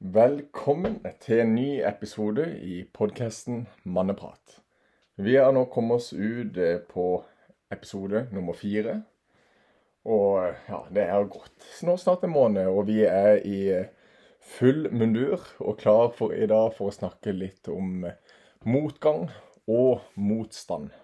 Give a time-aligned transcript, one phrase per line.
[0.00, 4.60] Velkommen til en ny episode i podkasten Manneprat.
[5.18, 7.24] Vi har nå kommet oss ut eh, på
[7.74, 9.00] episode nummer fire.
[10.06, 13.90] Og eh, ja, det er gått nå snart en måned, og vi er i eh,
[14.38, 18.06] full mundur og klar for i dag for å snakke litt om
[18.70, 19.26] motgang
[19.66, 20.94] og motstand.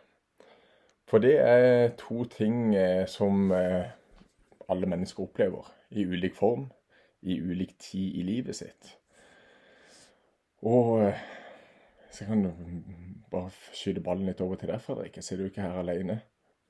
[1.11, 2.79] For det er to ting
[3.11, 6.69] som alle mennesker opplever i ulik form
[7.25, 8.93] i ulik tid i livet sitt.
[10.65, 11.25] Og eh,
[12.15, 12.51] så kan du
[13.33, 15.19] bare skyte ballen litt over til deg, Fredrik.
[15.19, 16.21] Jeg ser du ikke her alene.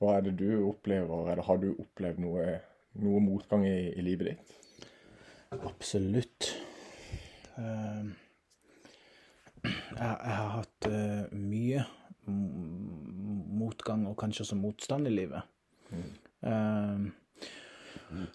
[0.00, 2.46] Hva er det du opplever, eller har du opplevd noe,
[3.02, 4.54] noe motgang i, i, livet ditt?
[5.54, 6.50] Absolutt.
[7.54, 8.10] Uh,
[9.64, 11.84] jeg, jeg, har hatt uh, mye
[13.54, 15.46] motgang, og kanskje også motstand i livet.
[15.92, 16.08] Mm.
[16.44, 17.12] Uh,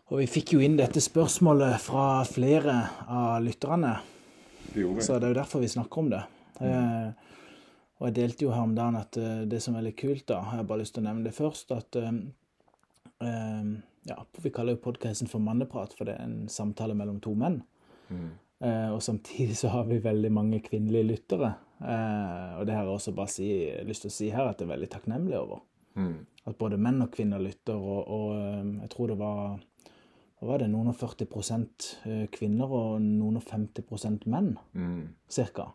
[0.09, 2.76] og vi fikk jo inn dette spørsmålet fra flere
[3.08, 3.94] av lytterne.
[5.02, 6.23] Så det er jo derfor vi snakker om det.
[6.60, 7.13] Mm.
[7.99, 10.41] og jeg delte jo her om dagen at eh, det som er litt kult, da,
[10.41, 13.70] jeg har bare lyst til å nevne det først, at eh,
[14.10, 17.62] ja, Vi kaller jo podkasten for Manneprat, for det er en samtale mellom to menn.
[18.10, 18.30] Mm.
[18.91, 21.52] og samtidig så har vi veldig mange kvinnelige lyttere.
[21.80, 23.49] og det har jeg også bare si,
[23.86, 25.62] lyst til å si her at jeg er veldig takknemlig over.
[25.95, 26.20] Mm.
[26.49, 28.37] At både menn og kvinner lytter, og, og
[28.84, 29.41] jeg tror det var
[30.40, 31.26] hva var det, noen og 40
[32.07, 35.01] eh, kvinner og noen og 50 menn, mm.
[35.27, 35.65] cirka.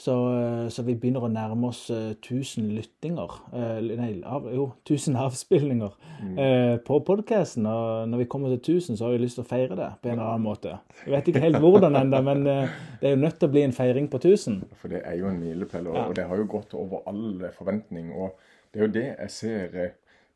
[0.00, 5.18] Så, eh, så, vi begynner å nærme oss 1000 eh, lyttinger Nei, av, jo, 1000
[5.20, 6.38] avspillinger mm.
[6.40, 7.68] eh, på podkasten.
[7.68, 10.08] Og når vi kommer til 1000, så har vi lyst til å feire det på
[10.08, 10.78] en eller annen måte.
[11.04, 13.76] Jeg vet ikke helt hvordan ennå, men det er jo nødt til å bli en
[13.76, 14.62] feiring på 1000.
[14.80, 16.06] For det er jo en milepæl, og, ja.
[16.08, 18.08] og det har jo gått over all forventning.
[18.16, 19.76] Og det er jo det jeg ser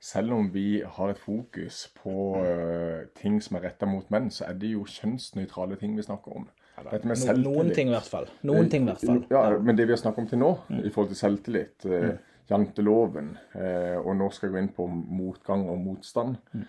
[0.04, 4.50] selv om vi har et fokus på uh, ting som er retta mot menn, så
[4.50, 6.44] er det jo kjønnsnøytrale ting vi snakker om.
[6.90, 7.46] Dette med selvtillit.
[7.46, 8.28] Noen ting i hvert fall.
[8.44, 9.22] Noen ting i hvert fall.
[9.30, 10.82] Ja, Men det vi har snakket om til nå, mm.
[10.82, 12.10] i forhold til selvtillit, uh,
[12.50, 16.68] janteloven, uh, og nå skal jeg gå inn på motgang og motstand, mm.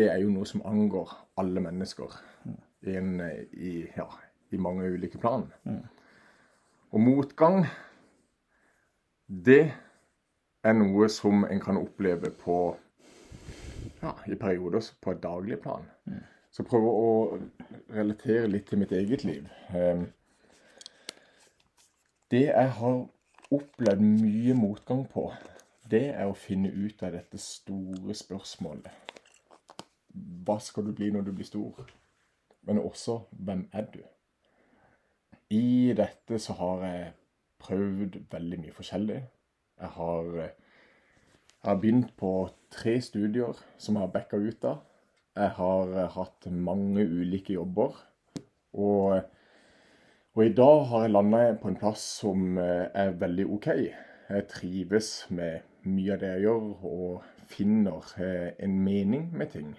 [0.00, 2.58] det er jo noe som angår alle mennesker mm.
[2.96, 3.14] in,
[3.52, 4.08] i, ja,
[4.50, 5.46] i, mange ulike plan.
[5.68, 5.84] Mm.
[6.92, 7.62] Og motgang,
[9.28, 9.62] det
[10.62, 12.58] er noe som en kan oppleve på
[14.02, 15.86] ja, i perioder på et daglig plan.
[16.06, 16.20] Mm.
[16.52, 17.12] Så prøve å
[17.92, 19.46] relatere litt til mitt eget liv.
[19.72, 20.06] Ehm,
[22.30, 23.00] det jeg har
[23.52, 25.30] opplevd mye motgang på,
[25.90, 28.92] det er å finne ut av dette store spørsmålet.
[30.44, 31.88] Hva skal du bli når du blir stor?
[32.68, 34.02] Men også hvem er du?
[35.52, 37.12] I dette så har jeg
[37.64, 39.22] prøvd veldig mye forskjellig.
[39.80, 42.32] Jeg har, jeg har begynt på
[42.72, 44.82] tre studier som jeg har backa ut av.
[45.36, 47.96] Jeg har hatt mange ulike jobber.
[48.72, 49.20] Og,
[50.34, 53.68] og i dag har jeg landa på en plass som er veldig OK.
[54.32, 58.12] Jeg trives med mye av det jeg gjør, og finner
[58.62, 59.72] en mening med ting.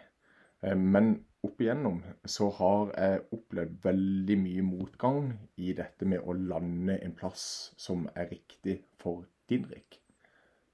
[0.64, 2.00] Men opp igjennom
[2.30, 7.46] så har jeg opplevd veldig mye motgang i dette med å lande en plass
[7.80, 10.00] som er riktig for Didrik.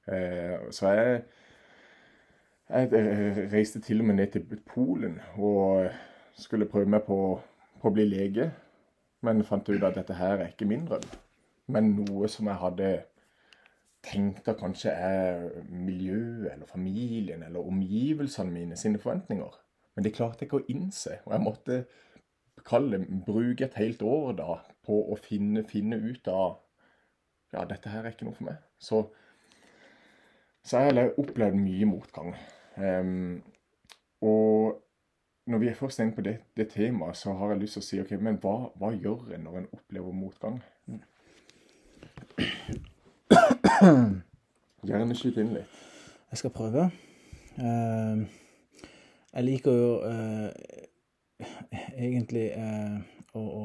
[0.08, 1.22] Eh, så jeg,
[2.70, 5.90] jeg eh, reiste til og med ned til Polen og
[6.38, 7.20] skulle prøve meg på,
[7.82, 8.52] på å bli lege.
[9.22, 11.04] Men fant ut at dette her er ikke min drøm,
[11.68, 12.92] men noe som jeg hadde
[14.06, 19.58] tenkt at kanskje er miljøet eller familien eller omgivelsene mine sine forventninger.
[19.96, 21.18] Men det klarte jeg ikke å innse.
[21.26, 21.82] Og jeg måtte
[22.68, 24.56] kalle, bruke et helt år da
[24.88, 26.62] på å finne, finne ut av
[27.54, 28.60] ja, dette her er ikke noe for meg.
[28.80, 29.02] Så,
[30.64, 32.36] så jeg har opplevd mye motgang.
[32.78, 33.42] Um,
[34.22, 34.80] og
[35.50, 37.88] når vi er først inne på det, det, temaet, så har jeg lyst til å
[37.88, 40.60] si ok, men hva, hva gjør en når en opplever motgang?
[44.86, 45.80] Gjerne skyt inn litt.
[46.30, 46.90] Jeg skal prøve.
[47.58, 48.22] Uh,
[49.34, 50.50] jeg liker jo uh,
[52.08, 53.00] egentlig uh,
[53.34, 53.64] å, å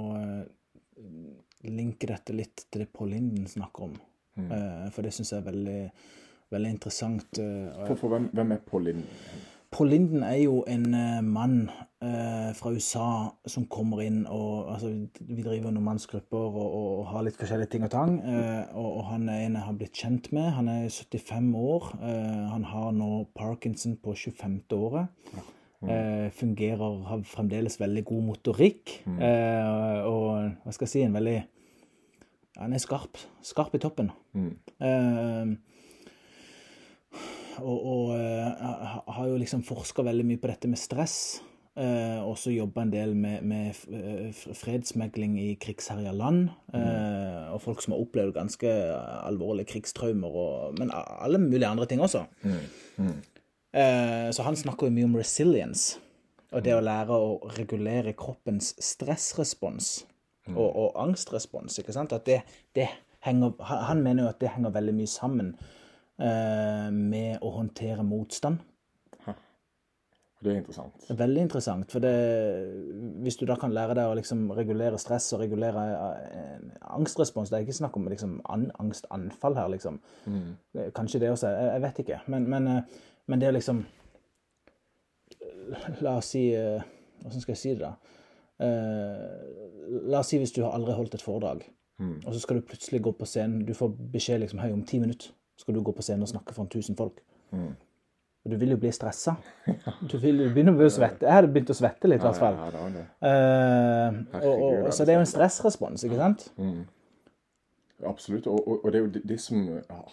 [1.72, 3.96] linke dette litt til det Paul Linden snakker om.
[4.36, 4.50] Mm.
[4.50, 5.80] Uh, for det syns jeg er veldig,
[6.54, 7.26] veldig interessant.
[7.38, 9.10] Uh, for, for hvem, hvem, er Paul Linden?
[9.74, 11.68] Paul Linden er jo en uh, mann
[12.54, 14.90] fra USA som kommer inn og altså,
[15.24, 18.18] Vi driver noen mannsgrupper og, og, og, har litt forskjellige ting og tang.
[18.20, 20.50] Og, og, han er en jeg har blitt kjent med.
[20.52, 21.88] Han er 75 år.
[22.52, 24.58] han har nå Parkinson på 25.
[24.76, 25.32] året.
[25.32, 25.46] Ja.
[25.84, 26.30] Mm.
[26.32, 28.98] fungerer, har fremdeles veldig god motorikk.
[29.08, 29.18] Mm.
[30.04, 30.28] og
[30.60, 31.38] hva skal jeg si, en veldig
[32.58, 33.18] han er skarp.
[33.44, 34.12] Skarp i toppen.
[34.34, 34.52] Mm.
[34.78, 35.54] Uh,
[37.62, 41.18] og, og uh, har jo liksom forska veldig mye på dette med stress.
[41.74, 43.74] Eh, og så jobba en del med, med
[44.54, 46.46] fredsmegling i krigsherja land.
[46.74, 48.70] Eh, og folk som har opplevd ganske
[49.26, 52.24] alvorlige krigstraumer, og, men alle mulige andre ting også.
[52.44, 52.60] Mm.
[52.96, 53.18] Mm.
[53.74, 55.98] Eh, så han snakker jo mye om resilience.
[56.54, 60.13] Og det å lære å regulere kroppens stressrespons mm.
[60.52, 61.78] Og, og, angstrespons.
[61.78, 62.12] ikke sant?
[62.12, 62.42] At det,
[62.76, 62.88] det
[63.24, 68.60] henger, han mener jo at det henger veldig mye sammen uh, med å håndtere motstand.
[70.44, 71.04] Det er interessant.
[71.08, 71.92] Veldig interessant.
[71.92, 72.10] For det,
[73.24, 75.84] hvis du da kan lære deg å liksom regulere stress og regulere
[76.20, 79.96] eh, angstrespons Det er ikke snakk om liksom an, angstanfall her, liksom.
[80.28, 80.50] Mm.
[80.96, 81.48] Kanskje det også.
[81.48, 82.18] Jeg, jeg vet ikke.
[82.34, 83.80] Men, men, eh, men, det er liksom
[86.04, 87.94] La oss si Hvordan skal jeg si det, da?
[88.58, 91.64] La oss si hvis du har aldri holdt et foredrag,
[91.98, 92.20] mm.
[92.26, 93.64] og så skal du plutselig gå på scenen.
[93.66, 96.54] Du får beskjed liksom, hei, om ti minutter skal du gå på scenen og snakke
[96.54, 97.20] foran 1000 folk.
[97.54, 97.74] Mm.
[98.44, 99.36] Du vil jo bli stressa.
[100.10, 101.24] Du vil begynne å svette.
[101.24, 102.58] Jeg hadde begynt å svette litt, i hvert fall.
[102.58, 106.44] Ja, ja, det uh, og, og, så det er jo en stressrespons, ikke sant?
[106.60, 106.82] Mm.
[108.04, 108.50] Absolutt.
[108.52, 109.62] Og, og, det er jo det, det, som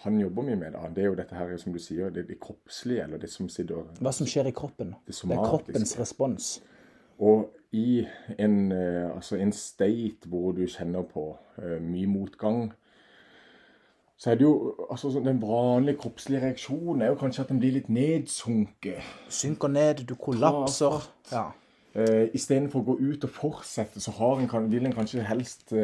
[0.04, 2.38] han jobber mye med, da, det er jo dette her, som du sier, det, det
[2.40, 4.94] kroppslige, eller det som sitter Hva som skjer i kroppen.
[5.04, 6.52] Det, det er kroppens respons.
[7.20, 8.04] Og i
[8.38, 12.72] en, uh, altså en state hvor du kjenner på uh, mye motgang,
[14.16, 17.72] så er det jo altså Den vanlige kroppslige reaksjonen er jo kanskje at en blir
[17.74, 19.02] litt nedsunket.
[19.28, 21.08] Synker ned, du kollapser.
[21.32, 21.48] Ja.
[21.96, 25.74] Uh, Istedenfor å gå ut og fortsette, så en, vil en kanskje helst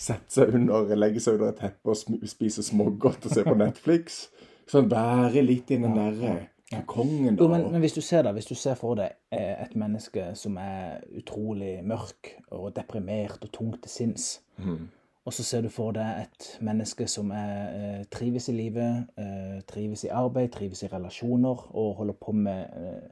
[0.00, 4.22] sette seg under, legge seg under et teppe og spise smågodt og se på Netflix.
[4.70, 6.36] Sånn være litt i den derre
[6.72, 6.84] ja.
[6.86, 7.44] kongen, da.
[7.44, 10.56] Jo, men, men, hvis du ser det, hvis du ser for deg et menneske som
[10.62, 14.88] er utrolig mørk og deprimert og tungt til sinns mm
[15.24, 19.60] og så ser du for deg et menneske som er, eh, trives i livet, eh,
[19.68, 23.10] trives i arbeid, trives i relasjoner og holder på med eh,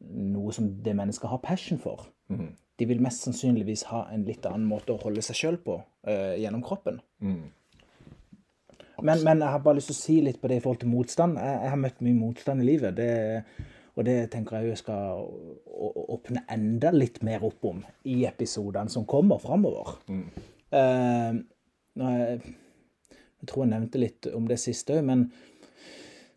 [0.00, 2.06] noe som det mennesket har passion for.
[2.28, 2.54] Mm.
[2.78, 6.40] De vil mest sannsynligvis ha en litt annen måte å holde seg sjøl på eh,
[6.40, 7.00] gjennom kroppen.
[7.20, 7.50] Mm.
[9.02, 10.92] Men, men, jeg har bare lyst til å si litt på det i forhold til
[10.92, 11.38] motstand.
[11.40, 12.98] Jeg, jeg har møtt mye motstand i livet.
[12.98, 15.24] Det, og det tenker jeg jeg skal
[16.16, 19.96] åpne enda litt mer opp om i episodene som kommer framover.
[20.10, 20.28] Mm.
[20.74, 21.42] Uh,
[22.02, 22.38] jeg,
[23.14, 25.28] jeg, tror jeg nevnte litt om det siste òg, men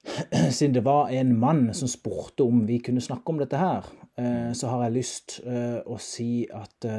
[0.57, 3.89] siden det var en mann som spurte om vi kunne snakke om dette her,
[4.21, 6.89] uh, så har jeg lyst uh, å si at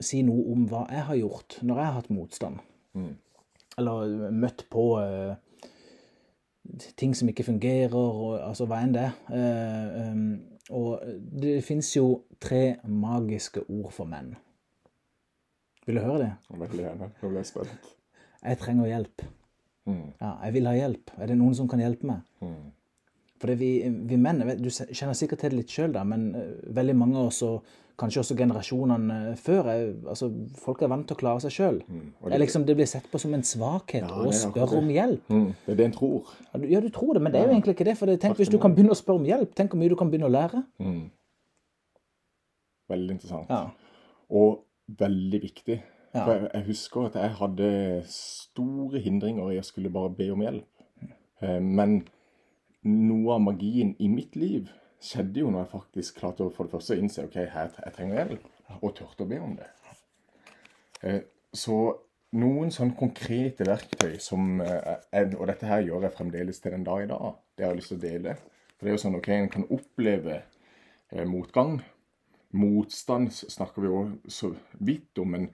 [0.00, 2.62] Si noe om hva jeg har gjort når jeg har hatt motstand.
[2.96, 3.10] Mm.
[3.80, 4.84] Eller møtt på
[7.00, 11.02] ting som ikke fungerer, og, altså hva enn det Uh, Um, og
[11.42, 14.36] det fins jo tre magiske ord for menn.
[15.86, 16.28] Vil du høre det?
[16.50, 17.08] Veldig gjerne.
[17.22, 17.88] Nå ble jeg spent.
[18.44, 19.24] Jeg trenger hjelp.
[19.90, 20.12] Mm.
[20.20, 21.10] Ja, jeg vil ha hjelp.
[21.18, 22.22] Er det noen som kan hjelpe meg?
[22.44, 22.70] Mm.
[23.40, 23.70] For vi,
[24.08, 27.40] vi, menn Du kjenner sikkert til det litt sjøl, men uh, veldig mange av oss,
[28.00, 31.80] kanskje også generasjonene før, er, altså, folk er vant til å klare seg sjøl.
[31.84, 32.06] Mm.
[32.24, 35.28] Det, liksom, det, blir sett på som en svakhet ja, å spørre om hjelp.
[35.28, 35.46] Mm.
[35.66, 36.34] Det er det en tror.
[36.64, 37.96] Ja, du tror det, men det er jo egentlig ikke det.
[38.00, 40.12] For tenk hvis du kan begynne å spørre om hjelp, tenk hvor mye du kan
[40.12, 40.62] begynne å lære.
[40.80, 41.02] Mm.
[42.90, 43.52] Veldig interessant.
[43.52, 43.62] Ja.
[44.40, 44.62] Og
[45.00, 45.80] veldig viktig.
[46.10, 46.24] Ja.
[46.24, 47.68] For jeg, jeg, husker at jeg hadde
[48.10, 50.66] store hindringer i å skulle bare be om hjelp.
[51.44, 52.00] Eh, men
[52.88, 56.76] noe av magien i mitt liv skjedde jo når jeg faktisk klarte å for det
[56.76, 58.46] første innse ok, her, jeg trenger hjelp,
[58.80, 59.68] og turte å be om det.
[61.02, 61.20] Eh,
[61.56, 61.76] så
[62.36, 67.02] noen sånn konkrete verktøy som jeg, Og dette her gjør jeg fremdeles til den dag
[67.02, 67.40] i dag.
[67.56, 68.36] Det har jeg lyst til å dele.
[68.76, 70.36] For det er jo sånn ok, en kan oppleve
[71.26, 71.80] motgang
[72.50, 75.48] motstand snakker vi jo så vidt om, men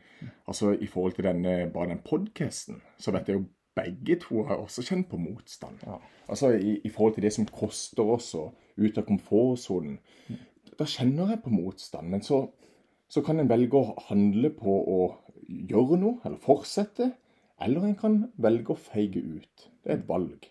[0.49, 3.45] altså i forhold til denne, bare den podkasten, så vet jeg jo
[3.77, 5.83] begge to har også kjent på motstand.
[5.87, 5.99] Ja.
[6.29, 9.99] Altså i, i, forhold til det som koster oss å ut av komfortsonen.
[10.77, 12.11] Da kjenner jeg på motstand.
[12.13, 12.43] Men så,
[13.09, 14.99] så kan en velge å handle på å
[15.47, 17.13] gjøre noe, eller fortsette.
[17.63, 19.69] Eller en kan velge å feige ut.
[19.85, 20.51] Det er et valg.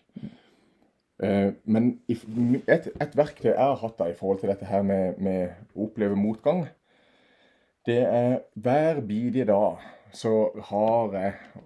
[1.16, 5.20] Uh, men et, et, verktøy jeg har hatt da i forhold til dette her med,
[5.22, 6.66] med å oppleve motgang,
[7.86, 9.78] det er hver bidige dag
[10.12, 11.62] så har jeg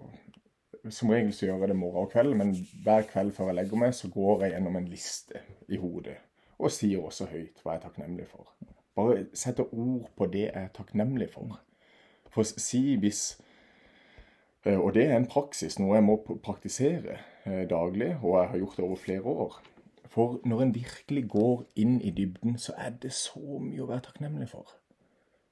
[0.89, 3.81] Som regel så gjør jeg det morgen og kveld, men hver kveld før jeg legger
[3.83, 6.17] meg, så går jeg gjennom en liste i hodet.
[6.57, 8.49] Og sier også høyt hva jeg er takknemlig for.
[8.97, 11.59] Bare setter ord på det jeg er takknemlig for.
[12.31, 13.23] For si hvis
[14.65, 18.57] Eh, og det er en praksis, noe jeg må praktisere eh, daglig, og jeg har
[18.61, 19.61] gjort det over flere år.
[20.11, 24.05] For når en virkelig går inn i dybden, så er det så mye å være
[24.09, 24.75] takknemlig for.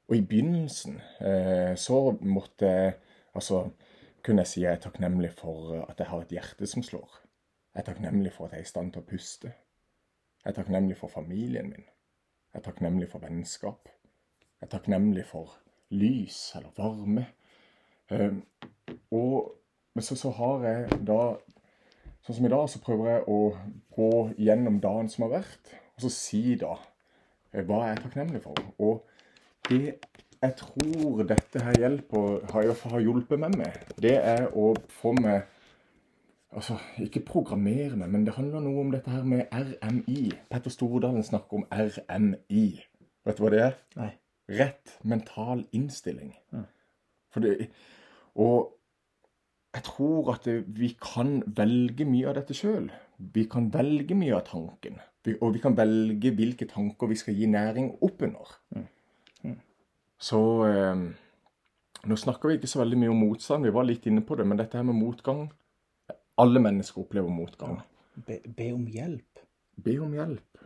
[0.10, 2.98] Og i begynnelsen eh, så måtte jeg
[3.38, 3.70] Altså
[4.24, 7.20] kunne jeg si jeg er takknemlig for at jeg har et hjerte som slår.
[7.74, 9.54] Jeg er takknemlig for at jeg er i stand til å puste.
[10.44, 11.86] Jeg er takknemlig for familien min.
[12.54, 13.90] Jeg er takknemlig for vennskap.
[14.60, 15.58] Jeg er takknemlig for
[15.94, 17.26] lys eller varme.
[18.10, 18.34] Eh,
[19.12, 19.56] og
[20.00, 21.22] så, så har jeg da
[22.20, 23.38] Sånn som i dag, så prøver jeg å
[23.96, 24.10] gå
[24.44, 28.60] gjennom dagen som har vært, og så si da eh, hva jeg er takknemlig for.
[28.78, 29.06] Og
[29.70, 29.96] det
[30.42, 35.48] jeg tror dette her hjelper, har, har hjulpet meg med, det er å få meg
[36.50, 40.32] Altså, ikke programmere meg, men det handler noe om dette her med RMI.
[40.50, 42.64] Petter Stordalen snakker om RMI.
[43.22, 43.76] Vet du hva det er?
[44.00, 44.08] Nei.
[44.58, 46.32] Rett mental innstilling.
[46.50, 46.64] Ja.
[47.30, 47.70] For det,
[48.34, 48.74] og
[49.78, 52.90] jeg tror at vi kan velge mye av dette sjøl.
[53.20, 54.98] Vi kan velge mye av tanken.
[55.36, 58.56] Og vi kan velge hvilke tanker vi skal gi næring oppunder.
[58.74, 58.88] under.
[58.88, 58.88] Mm.
[60.20, 61.08] Så eh,
[62.08, 64.46] Nå snakker vi ikke så veldig mye om motstand, vi var litt inne på det,
[64.48, 65.50] men dette her med motgang
[66.40, 67.82] alle mennesker opplever motgang.
[68.14, 69.42] Be, be om hjelp.
[69.76, 70.62] Be om hjelp.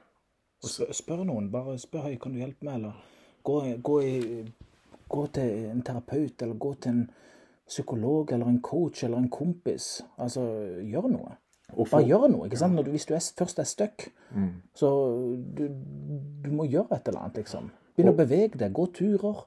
[0.64, 1.50] Spør, spør noen.
[1.54, 3.00] Bare spør høy, kan du hjelpe meg, eller
[3.46, 3.56] gå,
[3.90, 4.44] gå, i,
[5.10, 7.06] gå, til en terapeut, eller gå til en
[7.68, 9.96] psykolog, eller en coach, eller en kompis.
[10.22, 10.46] Altså,
[10.86, 11.38] gjør noe.
[11.80, 12.46] Bare gjør noe.
[12.46, 12.78] ikke sant?
[12.78, 14.52] Du, hvis du er, først er stuck, mm.
[14.78, 14.92] så
[15.58, 15.66] du,
[16.46, 17.72] du, må gjøre et eller annet, liksom.
[17.94, 18.74] Begynn å bevege deg.
[18.74, 19.44] Gå turer.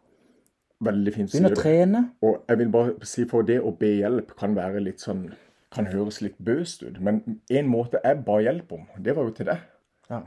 [0.86, 1.32] Veldig fint.
[1.32, 2.04] Begynn å trene.
[2.26, 5.26] Og jeg vil bare si for det å be hjelp kan være litt sånn
[5.76, 7.22] kan høres litt bøst ut, men
[7.52, 9.64] en måte jeg ba hjelp om, det var jo til deg.
[10.06, 10.20] Ja.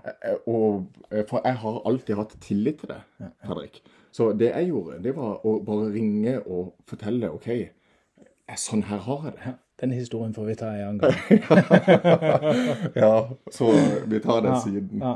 [0.51, 0.89] Og,
[1.29, 3.79] for jeg har alltid hatt tillit til deg, Fredrik.
[4.11, 7.49] Så det jeg gjorde, det var å bare ringe og fortelle OK,
[8.59, 9.55] sånn her har jeg det.
[9.79, 11.15] Den historien får vi ta en annen gang.
[13.03, 13.13] ja,
[13.53, 13.69] så
[14.11, 14.89] vi tar den ja, siden.
[14.99, 15.13] Ja.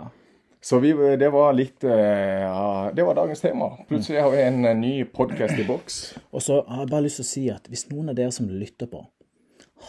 [0.63, 3.65] Så vi, det var litt ja, Det var dagens tema.
[3.87, 5.97] Plutselig har vi en ny podkast i boks.
[6.31, 8.47] Og så har jeg bare lyst til å si at hvis noen av dere som
[8.47, 9.01] lytter på,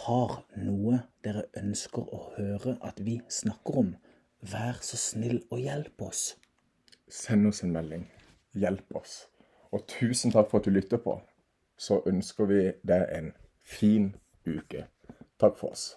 [0.03, 3.93] har noe dere ønsker å høre at vi snakker om,
[4.43, 6.25] vær så snill og hjelp oss.
[7.07, 8.03] Send oss en melding.
[8.59, 9.29] Hjelp oss.
[9.71, 11.21] Og tusen takk for at du lytter på.
[11.79, 13.31] Så ønsker vi deg en
[13.63, 14.11] fin
[14.43, 14.89] uke.
[15.39, 15.93] Takk for oss.